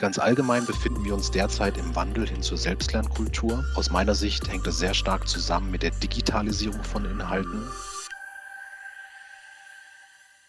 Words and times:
Ganz 0.00 0.18
allgemein 0.18 0.66
befinden 0.66 1.04
wir 1.04 1.14
uns 1.14 1.30
derzeit 1.30 1.78
im 1.78 1.94
Wandel 1.94 2.26
hin 2.26 2.42
zur 2.42 2.58
Selbstlernkultur. 2.58 3.64
Aus 3.76 3.90
meiner 3.90 4.14
Sicht 4.14 4.50
hängt 4.50 4.66
es 4.66 4.78
sehr 4.78 4.92
stark 4.92 5.28
zusammen 5.28 5.70
mit 5.70 5.84
der 5.84 5.92
Digitalisierung 5.92 6.82
von 6.82 7.04
Inhalten. 7.04 7.64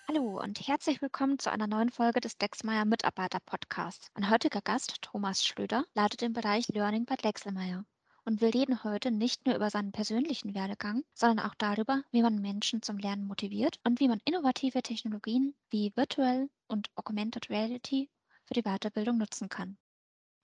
Hallo 0.08 0.42
und 0.42 0.68
herzlich 0.68 1.02
willkommen 1.02 1.38
zu 1.38 1.52
einer 1.52 1.68
neuen 1.68 1.90
Folge 1.90 2.22
des 2.22 2.38
Dexmeyer 2.38 2.86
Mitarbeiter 2.86 3.40
Podcasts. 3.46 4.08
Mein 4.16 4.32
heutiger 4.32 4.62
Gast, 4.62 5.02
Thomas 5.04 5.46
Schlöder, 5.46 5.86
leitet 5.94 6.22
den 6.22 6.34
Bereich 6.34 6.68
Learning 6.70 7.06
bei 7.06 7.16
Dexelmeier. 7.16 7.86
Und 8.26 8.42
wir 8.42 8.52
reden 8.52 8.84
heute 8.84 9.12
nicht 9.12 9.46
nur 9.46 9.56
über 9.56 9.70
seinen 9.70 9.92
persönlichen 9.92 10.56
Werdegang, 10.56 11.04
sondern 11.14 11.46
auch 11.46 11.54
darüber, 11.60 12.02
wie 12.12 12.24
man 12.24 12.42
Menschen 12.42 12.82
zum 12.82 12.98
Lernen 12.98 13.28
motiviert 13.28 13.80
und 13.84 14.00
wie 14.00 14.08
man 14.08 14.20
innovative 14.26 14.82
Technologien 14.82 15.54
wie 15.70 15.94
Virtual 15.96 16.50
und 16.68 16.90
Augmented 16.96 17.52
Reality 17.52 18.10
für 18.46 18.54
die 18.54 18.64
Weiterbildung 18.64 19.18
nutzen 19.18 19.50
kann. 19.50 19.78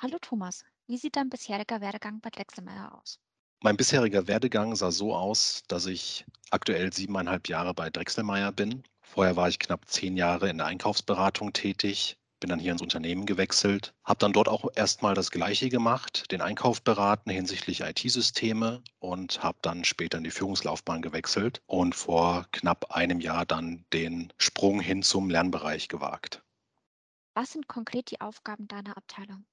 Hallo 0.02 0.18
Thomas, 0.20 0.64
wie 0.88 0.98
sieht 0.98 1.16
dein 1.16 1.30
bisheriger 1.30 1.82
Werdegang 1.82 2.20
bei 2.22 2.30
Drechselmeier 2.30 2.98
aus? 3.00 3.20
Mein 3.64 3.78
bisheriger 3.78 4.28
Werdegang 4.28 4.76
sah 4.76 4.92
so 4.92 5.16
aus, 5.16 5.62
dass 5.68 5.86
ich 5.86 6.26
aktuell 6.50 6.92
siebeneinhalb 6.92 7.48
Jahre 7.48 7.76
bei 7.76 7.92
Drechselmeier 7.92 8.52
bin. 8.52 8.84
Vorher 9.04 9.36
war 9.36 9.50
ich 9.50 9.60
knapp 9.60 9.88
zehn 9.88 10.18
Jahre 10.18 10.50
in 10.50 10.58
der 10.58 10.66
Einkaufsberatung 10.66 11.54
tätig, 11.54 12.18
bin 12.40 12.50
dann 12.50 12.58
hier 12.58 12.72
ins 12.72 12.82
Unternehmen 12.82 13.28
gewechselt, 13.28 13.94
habe 14.04 14.18
dann 14.18 14.34
dort 14.34 14.48
auch 14.48 14.66
erstmal 14.76 15.14
das 15.14 15.30
Gleiche 15.30 15.70
gemacht, 15.70 16.32
den 16.32 16.42
Einkauf 16.42 16.82
beraten 16.82 17.30
hinsichtlich 17.30 17.82
IT-Systeme 17.82 18.82
und 18.98 19.44
habe 19.44 19.60
dann 19.62 19.84
später 19.84 20.18
in 20.18 20.24
die 20.24 20.32
Führungslaufbahn 20.32 21.04
gewechselt 21.04 21.62
und 21.68 21.94
vor 21.94 22.48
knapp 22.52 22.92
einem 22.92 23.20
Jahr 23.20 23.46
dann 23.46 23.86
den 23.94 24.34
Sprung 24.40 24.80
hin 24.80 25.04
zum 25.04 25.30
Lernbereich 25.30 25.88
gewagt. 25.88 26.44
Was 27.34 27.52
sind 27.52 27.68
konkret 27.68 28.12
die 28.12 28.20
Aufgaben 28.20 28.68
deiner 28.68 28.98
Abteilung? 28.98 29.46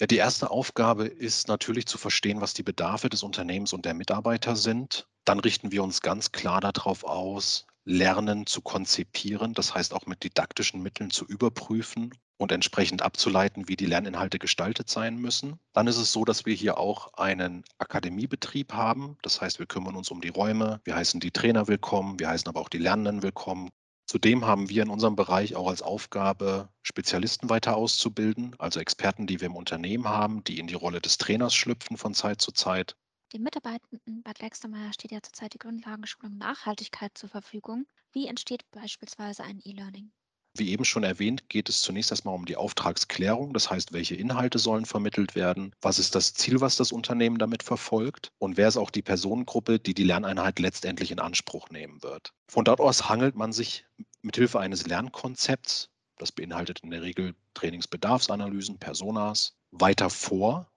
Ja, 0.00 0.06
die 0.06 0.16
erste 0.16 0.52
Aufgabe 0.52 1.06
ist 1.06 1.48
natürlich 1.48 1.86
zu 1.86 1.98
verstehen, 1.98 2.40
was 2.40 2.54
die 2.54 2.62
Bedarfe 2.62 3.08
des 3.08 3.24
Unternehmens 3.24 3.72
und 3.72 3.84
der 3.84 3.94
Mitarbeiter 3.94 4.54
sind. 4.54 5.08
Dann 5.24 5.40
richten 5.40 5.72
wir 5.72 5.82
uns 5.82 6.00
ganz 6.00 6.30
klar 6.30 6.60
darauf 6.60 7.02
aus, 7.02 7.66
Lernen 7.84 8.46
zu 8.46 8.60
konzipieren, 8.60 9.54
das 9.54 9.74
heißt 9.74 9.94
auch 9.94 10.06
mit 10.06 10.22
didaktischen 10.22 10.82
Mitteln 10.82 11.10
zu 11.10 11.24
überprüfen 11.24 12.14
und 12.36 12.52
entsprechend 12.52 13.02
abzuleiten, 13.02 13.66
wie 13.66 13.76
die 13.76 13.86
Lerninhalte 13.86 14.38
gestaltet 14.38 14.88
sein 14.88 15.16
müssen. 15.16 15.58
Dann 15.72 15.88
ist 15.88 15.96
es 15.96 16.12
so, 16.12 16.24
dass 16.24 16.46
wir 16.46 16.54
hier 16.54 16.78
auch 16.78 17.14
einen 17.14 17.64
Akademiebetrieb 17.78 18.74
haben. 18.74 19.16
Das 19.22 19.40
heißt, 19.40 19.58
wir 19.58 19.66
kümmern 19.66 19.96
uns 19.96 20.10
um 20.10 20.20
die 20.20 20.28
Räume, 20.28 20.80
wir 20.84 20.94
heißen 20.94 21.18
die 21.18 21.32
Trainer 21.32 21.66
willkommen, 21.66 22.20
wir 22.20 22.28
heißen 22.28 22.48
aber 22.48 22.60
auch 22.60 22.68
die 22.68 22.78
Lernenden 22.78 23.22
willkommen, 23.22 23.70
Zudem 24.08 24.46
haben 24.46 24.70
wir 24.70 24.82
in 24.82 24.88
unserem 24.88 25.16
Bereich 25.16 25.54
auch 25.54 25.68
als 25.68 25.82
Aufgabe, 25.82 26.70
Spezialisten 26.82 27.50
weiter 27.50 27.76
auszubilden, 27.76 28.56
also 28.58 28.80
Experten, 28.80 29.26
die 29.26 29.42
wir 29.42 29.48
im 29.48 29.56
Unternehmen 29.56 30.08
haben, 30.08 30.42
die 30.44 30.58
in 30.58 30.66
die 30.66 30.72
Rolle 30.72 31.02
des 31.02 31.18
Trainers 31.18 31.54
schlüpfen 31.54 31.98
von 31.98 32.14
Zeit 32.14 32.40
zu 32.40 32.50
Zeit. 32.50 32.96
Den 33.34 33.42
Mitarbeitenden 33.42 34.22
bei 34.22 34.32
Lextermeier 34.40 34.94
steht 34.94 35.12
ja 35.12 35.20
zurzeit 35.20 35.52
die 35.52 35.58
Grundlagenschulung 35.58 36.38
Nachhaltigkeit 36.38 37.18
zur 37.18 37.28
Verfügung. 37.28 37.86
Wie 38.12 38.26
entsteht 38.26 38.62
beispielsweise 38.70 39.44
ein 39.44 39.60
E-Learning? 39.62 40.10
Wie 40.54 40.70
eben 40.70 40.84
schon 40.84 41.04
erwähnt, 41.04 41.48
geht 41.48 41.68
es 41.68 41.82
zunächst 41.82 42.10
erstmal 42.10 42.34
um 42.34 42.44
die 42.44 42.56
Auftragsklärung. 42.56 43.52
Das 43.52 43.70
heißt, 43.70 43.92
welche 43.92 44.16
Inhalte 44.16 44.58
sollen 44.58 44.86
vermittelt 44.86 45.34
werden? 45.34 45.74
Was 45.80 45.98
ist 45.98 46.14
das 46.14 46.34
Ziel, 46.34 46.60
was 46.60 46.76
das 46.76 46.92
Unternehmen 46.92 47.38
damit 47.38 47.62
verfolgt? 47.62 48.32
Und 48.38 48.56
wer 48.56 48.68
ist 48.68 48.76
auch 48.76 48.90
die 48.90 49.02
Personengruppe, 49.02 49.78
die 49.78 49.94
die 49.94 50.04
Lerneinheit 50.04 50.58
letztendlich 50.58 51.10
in 51.10 51.20
Anspruch 51.20 51.70
nehmen 51.70 52.02
wird? 52.02 52.32
Von 52.48 52.64
dort 52.64 52.80
aus 52.80 53.08
hangelt 53.08 53.36
man 53.36 53.52
sich 53.52 53.84
mithilfe 54.22 54.58
eines 54.58 54.86
Lernkonzepts, 54.86 55.90
das 56.16 56.32
beinhaltet 56.32 56.80
in 56.80 56.90
der 56.90 57.02
Regel 57.02 57.34
Trainingsbedarfsanalysen, 57.54 58.78
Personas, 58.78 59.56
weiter 59.70 60.10
vor 60.10 60.70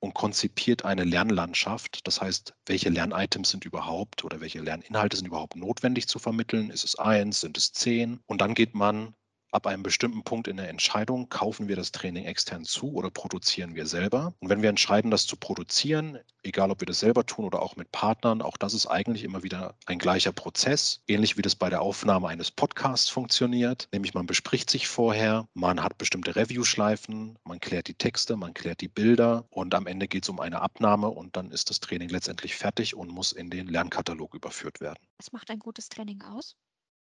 und 0.00 0.14
konzipiert 0.14 0.84
eine 0.84 1.04
Lernlandschaft. 1.04 2.06
Das 2.06 2.20
heißt, 2.20 2.54
welche 2.66 2.90
Lernitems 2.90 3.50
sind 3.50 3.64
überhaupt 3.64 4.24
oder 4.24 4.40
welche 4.40 4.60
Lerninhalte 4.60 5.16
sind 5.16 5.26
überhaupt 5.26 5.56
notwendig 5.56 6.08
zu 6.08 6.18
vermitteln? 6.18 6.70
Ist 6.70 6.84
es 6.84 6.98
eins, 6.98 7.40
sind 7.40 7.56
es 7.56 7.72
zehn? 7.72 8.20
Und 8.26 8.40
dann 8.40 8.54
geht 8.54 8.74
man 8.74 9.14
ab 9.56 9.66
einem 9.66 9.82
bestimmten 9.82 10.22
Punkt 10.22 10.48
in 10.48 10.58
der 10.58 10.68
Entscheidung, 10.68 11.30
kaufen 11.30 11.66
wir 11.66 11.76
das 11.76 11.90
Training 11.90 12.26
extern 12.26 12.66
zu 12.66 12.92
oder 12.92 13.10
produzieren 13.10 13.74
wir 13.74 13.86
selber. 13.86 14.34
Und 14.38 14.50
wenn 14.50 14.60
wir 14.60 14.68
entscheiden, 14.68 15.10
das 15.10 15.26
zu 15.26 15.36
produzieren, 15.36 16.18
egal 16.42 16.70
ob 16.70 16.80
wir 16.80 16.86
das 16.86 17.00
selber 17.00 17.24
tun 17.24 17.46
oder 17.46 17.62
auch 17.62 17.74
mit 17.74 17.90
Partnern, 17.90 18.42
auch 18.42 18.58
das 18.58 18.74
ist 18.74 18.86
eigentlich 18.86 19.24
immer 19.24 19.42
wieder 19.42 19.74
ein 19.86 19.98
gleicher 19.98 20.32
Prozess, 20.32 21.00
ähnlich 21.08 21.38
wie 21.38 21.42
das 21.42 21.56
bei 21.56 21.70
der 21.70 21.80
Aufnahme 21.80 22.28
eines 22.28 22.50
Podcasts 22.50 23.08
funktioniert, 23.08 23.88
nämlich 23.92 24.12
man 24.12 24.26
bespricht 24.26 24.68
sich 24.68 24.88
vorher, 24.88 25.48
man 25.54 25.82
hat 25.82 25.96
bestimmte 25.96 26.36
Review-Schleifen, 26.36 27.38
man 27.44 27.58
klärt 27.58 27.88
die 27.88 27.94
Texte, 27.94 28.36
man 28.36 28.52
klärt 28.52 28.82
die 28.82 28.88
Bilder 28.88 29.46
und 29.48 29.74
am 29.74 29.86
Ende 29.86 30.06
geht 30.06 30.24
es 30.24 30.28
um 30.28 30.38
eine 30.38 30.60
Abnahme 30.60 31.08
und 31.08 31.34
dann 31.34 31.50
ist 31.50 31.70
das 31.70 31.80
Training 31.80 32.10
letztendlich 32.10 32.56
fertig 32.56 32.94
und 32.94 33.10
muss 33.10 33.32
in 33.32 33.48
den 33.48 33.68
Lernkatalog 33.68 34.34
überführt 34.34 34.82
werden. 34.82 34.98
Was 35.16 35.32
macht 35.32 35.50
ein 35.50 35.60
gutes 35.60 35.88
Training 35.88 36.20
aus? 36.20 36.56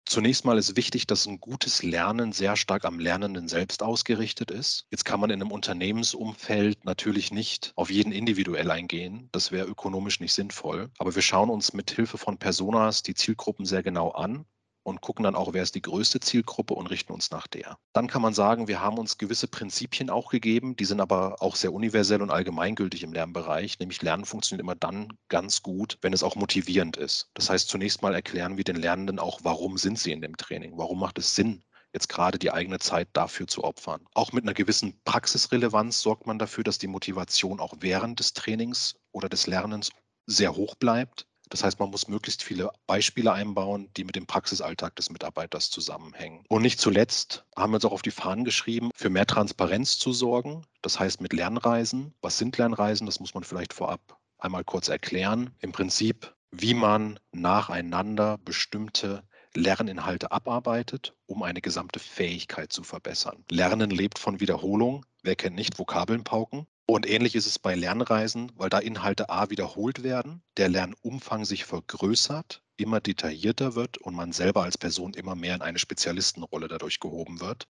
Zunächst 0.05 0.45
mal 0.45 0.57
ist 0.59 0.75
wichtig, 0.75 1.07
dass 1.07 1.25
ein 1.25 1.39
gutes 1.39 1.81
Lernen 1.83 2.33
sehr 2.33 2.55
stark 2.55 2.85
am 2.85 2.99
Lernenden 2.99 3.47
selbst 3.47 3.81
ausgerichtet 3.81 4.51
ist. 4.51 4.85
Jetzt 4.91 5.05
kann 5.05 5.19
man 5.19 5.29
in 5.31 5.41
einem 5.41 5.51
Unternehmensumfeld 5.51 6.85
natürlich 6.85 7.31
nicht 7.31 7.71
auf 7.75 7.89
jeden 7.89 8.11
individuell 8.11 8.69
eingehen. 8.69 9.29
Das 9.31 9.51
wäre 9.51 9.65
ökonomisch 9.67 10.19
nicht 10.19 10.33
sinnvoll. 10.33 10.91
Aber 10.99 11.15
wir 11.15 11.21
schauen 11.23 11.49
uns 11.49 11.73
mit 11.73 11.89
Hilfe 11.91 12.17
von 12.19 12.37
Personas 12.37 13.01
die 13.03 13.15
Zielgruppen 13.15 13.65
sehr 13.65 13.81
genau 13.83 14.09
an 14.11 14.45
und 14.91 15.01
gucken 15.01 15.23
dann 15.23 15.35
auch, 15.35 15.53
wer 15.53 15.63
ist 15.63 15.73
die 15.73 15.81
größte 15.81 16.19
Zielgruppe 16.19 16.75
und 16.75 16.87
richten 16.87 17.13
uns 17.13 17.31
nach 17.31 17.47
der. 17.47 17.77
Dann 17.93 18.07
kann 18.07 18.21
man 18.21 18.33
sagen, 18.33 18.67
wir 18.67 18.81
haben 18.81 18.99
uns 18.99 19.17
gewisse 19.17 19.47
Prinzipien 19.47 20.11
auch 20.11 20.29
gegeben, 20.29 20.75
die 20.75 20.85
sind 20.85 21.01
aber 21.01 21.41
auch 21.41 21.55
sehr 21.55 21.73
universell 21.73 22.21
und 22.21 22.29
allgemeingültig 22.29 23.01
im 23.01 23.13
Lernbereich, 23.13 23.79
nämlich 23.79 24.01
Lernen 24.03 24.25
funktioniert 24.25 24.61
immer 24.61 24.75
dann 24.75 25.17
ganz 25.29 25.63
gut, 25.63 25.97
wenn 26.01 26.13
es 26.13 26.21
auch 26.21 26.35
motivierend 26.35 26.97
ist. 26.97 27.29
Das 27.33 27.49
heißt, 27.49 27.69
zunächst 27.69 28.03
mal 28.03 28.13
erklären 28.13 28.57
wir 28.57 28.63
den 28.63 28.75
Lernenden 28.75 29.17
auch, 29.17 29.39
warum 29.43 29.77
sind 29.77 29.97
sie 29.97 30.11
in 30.11 30.21
dem 30.21 30.37
Training, 30.37 30.77
warum 30.77 30.99
macht 30.99 31.17
es 31.17 31.33
Sinn, 31.33 31.63
jetzt 31.93 32.09
gerade 32.09 32.39
die 32.39 32.51
eigene 32.51 32.79
Zeit 32.79 33.09
dafür 33.13 33.47
zu 33.47 33.63
opfern. 33.63 34.05
Auch 34.13 34.31
mit 34.31 34.43
einer 34.43 34.53
gewissen 34.53 35.01
Praxisrelevanz 35.03 36.01
sorgt 36.01 36.27
man 36.27 36.39
dafür, 36.39 36.63
dass 36.63 36.77
die 36.77 36.87
Motivation 36.87 37.59
auch 37.59 37.73
während 37.79 38.19
des 38.19 38.33
Trainings 38.33 38.95
oder 39.11 39.29
des 39.29 39.47
Lernens 39.47 39.91
sehr 40.25 40.55
hoch 40.55 40.75
bleibt. 40.75 41.25
Das 41.51 41.65
heißt, 41.65 41.79
man 41.79 41.91
muss 41.91 42.07
möglichst 42.07 42.43
viele 42.43 42.71
Beispiele 42.87 43.33
einbauen, 43.33 43.89
die 43.97 44.05
mit 44.05 44.15
dem 44.15 44.25
Praxisalltag 44.25 44.95
des 44.95 45.09
Mitarbeiters 45.09 45.69
zusammenhängen. 45.69 46.45
Und 46.47 46.61
nicht 46.61 46.79
zuletzt 46.79 47.45
haben 47.57 47.71
wir 47.71 47.75
uns 47.75 47.85
auch 47.85 47.91
auf 47.91 48.01
die 48.01 48.11
Fahnen 48.11 48.45
geschrieben, 48.45 48.89
für 48.95 49.09
mehr 49.09 49.27
Transparenz 49.27 49.99
zu 49.99 50.13
sorgen. 50.13 50.65
Das 50.81 50.99
heißt, 50.99 51.19
mit 51.19 51.33
Lernreisen. 51.33 52.13
Was 52.21 52.37
sind 52.37 52.57
Lernreisen? 52.57 53.05
Das 53.05 53.19
muss 53.19 53.33
man 53.33 53.43
vielleicht 53.43 53.73
vorab 53.73 54.17
einmal 54.39 54.63
kurz 54.63 54.87
erklären. 54.87 55.53
Im 55.59 55.73
Prinzip, 55.73 56.33
wie 56.51 56.73
man 56.73 57.19
nacheinander 57.33 58.37
bestimmte 58.37 59.23
Lerninhalte 59.53 60.31
abarbeitet, 60.31 61.13
um 61.25 61.43
eine 61.43 61.59
gesamte 61.59 61.99
Fähigkeit 61.99 62.71
zu 62.71 62.83
verbessern. 62.83 63.43
Lernen 63.49 63.89
lebt 63.89 64.19
von 64.19 64.39
Wiederholung. 64.39 65.05
Wer 65.21 65.35
kennt 65.35 65.57
nicht 65.57 65.77
Vokabeln 65.77 66.23
pauken? 66.23 66.65
Und 66.91 67.07
ähnlich 67.07 67.35
ist 67.35 67.45
es 67.45 67.57
bei 67.57 67.73
Lernreisen, 67.73 68.51
weil 68.55 68.69
da 68.69 68.77
Inhalte 68.77 69.29
A 69.29 69.49
wiederholt 69.49 70.03
werden, 70.03 70.43
der 70.57 70.67
Lernumfang 70.67 71.45
sich 71.45 71.63
vergrößert, 71.63 72.65
immer 72.75 72.99
detaillierter 72.99 73.75
wird 73.75 73.97
und 73.99 74.13
man 74.13 74.33
selber 74.33 74.63
als 74.63 74.77
Person 74.77 75.13
immer 75.13 75.33
mehr 75.33 75.55
in 75.55 75.61
eine 75.61 75.79
Spezialistenrolle 75.79 76.67
dadurch 76.67 76.99
gehoben 76.99 77.39
wird. 77.39 77.69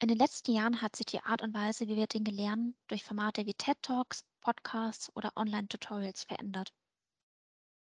In 0.00 0.06
den 0.06 0.18
letzten 0.18 0.52
Jahren 0.52 0.80
hat 0.80 0.94
sich 0.94 1.06
die 1.06 1.18
Art 1.18 1.42
und 1.42 1.52
Weise, 1.52 1.88
wie 1.88 1.96
wir 1.96 2.06
Dinge 2.06 2.30
lernen, 2.30 2.76
durch 2.86 3.02
Formate 3.02 3.44
wie 3.44 3.54
TED 3.54 3.82
Talks, 3.82 4.24
Podcasts 4.40 5.10
oder 5.16 5.32
Online-Tutorials 5.34 6.22
verändert. 6.22 6.72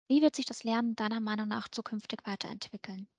Wie 0.08 0.22
wird 0.22 0.38
sich 0.38 0.46
das 0.46 0.64
Lernen 0.64 0.96
deiner 0.96 1.20
Meinung 1.20 1.50
nach 1.50 1.68
zukünftig 1.68 2.22
weiterentwickeln? 2.24 3.10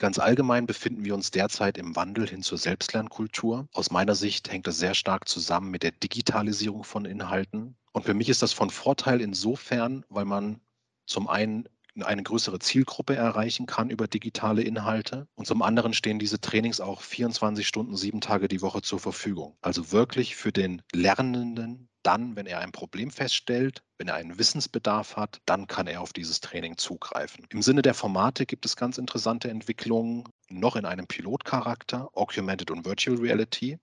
Ganz 0.00 0.18
allgemein 0.18 0.64
befinden 0.64 1.04
wir 1.04 1.14
uns 1.14 1.30
derzeit 1.30 1.76
im 1.76 1.94
Wandel 1.94 2.26
hin 2.26 2.42
zur 2.42 2.56
Selbstlernkultur. 2.56 3.68
Aus 3.74 3.90
meiner 3.90 4.14
Sicht 4.14 4.50
hängt 4.50 4.66
das 4.66 4.78
sehr 4.78 4.94
stark 4.94 5.28
zusammen 5.28 5.70
mit 5.70 5.82
der 5.82 5.90
Digitalisierung 5.90 6.84
von 6.84 7.04
Inhalten. 7.04 7.76
Und 7.92 8.06
für 8.06 8.14
mich 8.14 8.30
ist 8.30 8.40
das 8.40 8.54
von 8.54 8.70
Vorteil 8.70 9.20
insofern, 9.20 10.06
weil 10.08 10.24
man 10.24 10.62
zum 11.04 11.28
einen 11.28 11.68
eine 12.00 12.22
größere 12.22 12.60
Zielgruppe 12.60 13.14
erreichen 13.14 13.66
kann 13.66 13.90
über 13.90 14.08
digitale 14.08 14.62
Inhalte. 14.62 15.28
Und 15.34 15.46
zum 15.46 15.60
anderen 15.60 15.92
stehen 15.92 16.18
diese 16.18 16.40
Trainings 16.40 16.80
auch 16.80 17.02
24 17.02 17.68
Stunden, 17.68 17.94
sieben 17.94 18.22
Tage 18.22 18.48
die 18.48 18.62
Woche 18.62 18.80
zur 18.80 19.00
Verfügung. 19.00 19.58
Also 19.60 19.92
wirklich 19.92 20.34
für 20.34 20.50
den 20.50 20.80
Lernenden 20.94 21.89
dann, 22.02 22.36
wenn 22.36 22.46
er 22.46 22.60
ein 22.60 22.72
Problem 22.72 23.10
feststellt, 23.10 23.82
wenn 23.98 24.08
er 24.08 24.14
einen 24.14 24.38
Wissensbedarf 24.38 25.16
hat, 25.16 25.40
dann 25.46 25.66
kann 25.66 25.86
er 25.86 26.00
auf 26.00 26.12
dieses 26.12 26.40
Training 26.40 26.76
zugreifen. 26.76 27.46
Im 27.50 27.62
Sinne 27.62 27.82
der 27.82 27.94
Formate 27.94 28.46
gibt 28.46 28.64
es 28.64 28.76
ganz 28.76 28.98
interessante 28.98 29.50
Entwicklungen, 29.50 30.24
noch 30.48 30.76
in 30.76 30.84
einem 30.84 31.06
Pilotcharakter, 31.06 32.10
Augmented 32.14 32.70
und 32.70 32.84
Virtual 32.84 33.18
Reality. 33.18 33.78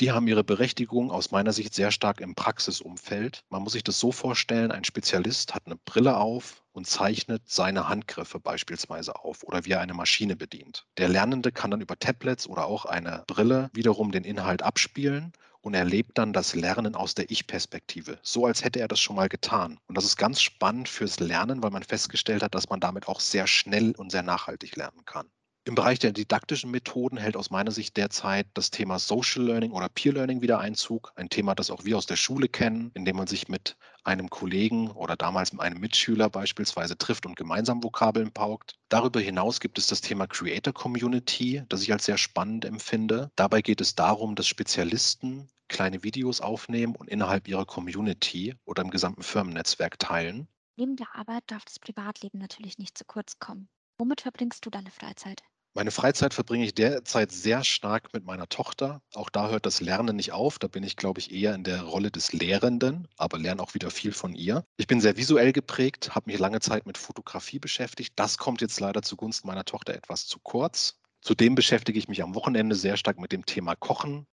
Die 0.00 0.12
haben 0.12 0.26
ihre 0.26 0.44
Berechtigung 0.44 1.10
aus 1.10 1.30
meiner 1.30 1.52
Sicht 1.52 1.74
sehr 1.74 1.90
stark 1.90 2.20
im 2.20 2.34
Praxisumfeld. 2.34 3.44
Man 3.48 3.62
muss 3.62 3.74
sich 3.74 3.84
das 3.84 4.00
so 4.00 4.12
vorstellen, 4.12 4.72
ein 4.72 4.84
Spezialist 4.84 5.54
hat 5.54 5.66
eine 5.66 5.76
Brille 5.76 6.16
auf, 6.16 6.64
und 6.74 6.86
zeichnet 6.86 7.42
seine 7.46 7.88
Handgriffe 7.88 8.40
beispielsweise 8.40 9.14
auf 9.16 9.44
oder 9.44 9.64
wie 9.64 9.70
er 9.70 9.80
eine 9.80 9.94
Maschine 9.94 10.36
bedient. 10.36 10.86
Der 10.98 11.08
Lernende 11.08 11.52
kann 11.52 11.70
dann 11.70 11.80
über 11.80 11.98
Tablets 11.98 12.46
oder 12.46 12.66
auch 12.66 12.84
eine 12.84 13.24
Brille 13.26 13.70
wiederum 13.72 14.10
den 14.10 14.24
Inhalt 14.24 14.62
abspielen 14.62 15.32
und 15.60 15.74
erlebt 15.74 16.18
dann 16.18 16.32
das 16.32 16.54
Lernen 16.54 16.94
aus 16.94 17.14
der 17.14 17.30
Ich-Perspektive, 17.30 18.18
so 18.22 18.44
als 18.44 18.64
hätte 18.64 18.80
er 18.80 18.88
das 18.88 19.00
schon 19.00 19.16
mal 19.16 19.28
getan. 19.28 19.78
Und 19.86 19.96
das 19.96 20.04
ist 20.04 20.16
ganz 20.16 20.42
spannend 20.42 20.88
fürs 20.88 21.20
Lernen, 21.20 21.62
weil 21.62 21.70
man 21.70 21.84
festgestellt 21.84 22.42
hat, 22.42 22.54
dass 22.54 22.68
man 22.68 22.80
damit 22.80 23.08
auch 23.08 23.20
sehr 23.20 23.46
schnell 23.46 23.92
und 23.92 24.10
sehr 24.10 24.22
nachhaltig 24.22 24.76
lernen 24.76 25.04
kann. 25.06 25.30
Im 25.66 25.74
Bereich 25.74 25.98
der 25.98 26.12
didaktischen 26.12 26.70
Methoden 26.70 27.16
hält 27.16 27.38
aus 27.38 27.50
meiner 27.50 27.70
Sicht 27.70 27.96
derzeit 27.96 28.46
das 28.52 28.70
Thema 28.70 28.98
Social 28.98 29.44
Learning 29.44 29.72
oder 29.72 29.88
Peer 29.88 30.12
Learning 30.12 30.42
wieder 30.42 30.58
Einzug. 30.58 31.12
Ein 31.16 31.30
Thema, 31.30 31.54
das 31.54 31.70
auch 31.70 31.86
wir 31.86 31.96
aus 31.96 32.04
der 32.04 32.16
Schule 32.16 32.48
kennen, 32.48 32.90
indem 32.92 33.16
man 33.16 33.26
sich 33.26 33.48
mit 33.48 33.78
einem 34.02 34.28
Kollegen 34.28 34.90
oder 34.90 35.16
damals 35.16 35.54
mit 35.54 35.62
einem 35.62 35.80
Mitschüler 35.80 36.28
beispielsweise 36.28 36.98
trifft 36.98 37.24
und 37.24 37.34
gemeinsam 37.36 37.82
Vokabeln 37.82 38.30
paukt. 38.30 38.74
Darüber 38.90 39.20
hinaus 39.20 39.58
gibt 39.58 39.78
es 39.78 39.86
das 39.86 40.02
Thema 40.02 40.26
Creator 40.26 40.74
Community, 40.74 41.62
das 41.70 41.80
ich 41.80 41.90
als 41.90 42.04
sehr 42.04 42.18
spannend 42.18 42.66
empfinde. 42.66 43.30
Dabei 43.34 43.62
geht 43.62 43.80
es 43.80 43.94
darum, 43.94 44.34
dass 44.34 44.46
Spezialisten 44.46 45.48
kleine 45.68 46.02
Videos 46.02 46.42
aufnehmen 46.42 46.94
und 46.94 47.08
innerhalb 47.08 47.48
ihrer 47.48 47.64
Community 47.64 48.54
oder 48.66 48.82
im 48.82 48.90
gesamten 48.90 49.22
Firmennetzwerk 49.22 49.98
teilen. 49.98 50.46
Neben 50.76 50.96
der 50.96 51.14
Arbeit 51.14 51.44
darf 51.46 51.64
das 51.64 51.78
Privatleben 51.78 52.38
natürlich 52.38 52.76
nicht 52.76 52.98
zu 52.98 53.06
kurz 53.06 53.38
kommen. 53.38 53.70
Womit 53.96 54.20
verbringst 54.20 54.66
du 54.66 54.70
deine 54.70 54.90
Freizeit? 54.90 55.42
Meine 55.76 55.90
Freizeit 55.90 56.34
verbringe 56.34 56.64
ich 56.64 56.72
derzeit 56.72 57.32
sehr 57.32 57.64
stark 57.64 58.14
mit 58.14 58.24
meiner 58.24 58.48
Tochter. 58.48 59.02
Auch 59.12 59.28
da 59.28 59.50
hört 59.50 59.66
das 59.66 59.80
Lernen 59.80 60.14
nicht 60.14 60.30
auf. 60.30 60.60
Da 60.60 60.68
bin 60.68 60.84
ich, 60.84 60.94
glaube 60.94 61.18
ich, 61.18 61.32
eher 61.32 61.52
in 61.52 61.64
der 61.64 61.82
Rolle 61.82 62.12
des 62.12 62.32
Lehrenden, 62.32 63.08
aber 63.16 63.40
lerne 63.40 63.60
auch 63.60 63.74
wieder 63.74 63.90
viel 63.90 64.12
von 64.12 64.36
ihr. 64.36 64.64
Ich 64.76 64.86
bin 64.86 65.00
sehr 65.00 65.16
visuell 65.16 65.52
geprägt, 65.52 66.14
habe 66.14 66.30
mich 66.30 66.38
lange 66.38 66.60
Zeit 66.60 66.86
mit 66.86 66.96
Fotografie 66.96 67.58
beschäftigt. 67.58 68.12
Das 68.14 68.38
kommt 68.38 68.60
jetzt 68.60 68.78
leider 68.78 69.02
zugunsten 69.02 69.48
meiner 69.48 69.64
Tochter 69.64 69.94
etwas 69.94 70.28
zu 70.28 70.38
kurz. 70.38 71.00
Zudem 71.22 71.56
beschäftige 71.56 71.98
ich 71.98 72.06
mich 72.06 72.22
am 72.22 72.36
Wochenende 72.36 72.76
sehr 72.76 72.96
stark 72.96 73.18
mit 73.18 73.32
dem 73.32 73.44
Thema 73.44 73.74
Kochen. 73.74 74.28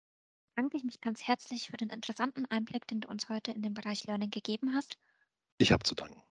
Danke 0.55 0.79
ich 0.79 0.85
mich 0.85 1.03
ganz 1.03 1.23
herzlich 1.23 1.67
für 1.67 1.77
den 1.77 1.91
interessanten 1.91 2.47
Einblick, 2.47 2.87
den 2.87 3.03
du 3.03 3.09
uns 3.09 3.29
heute 3.29 3.51
in 3.51 3.61
den 3.61 3.75
Bereich 3.75 4.05
Learning 4.05 4.31
gegeben 4.31 4.75
hast. 4.75 4.97
Ich 5.59 5.71
habe 5.71 5.83
zu 5.83 5.95
danken. 5.95 6.26